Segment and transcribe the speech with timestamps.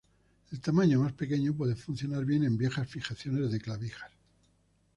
[0.51, 4.09] El tamaño más pequeño puede funcionar bien en viejas fijaciones de clavijas.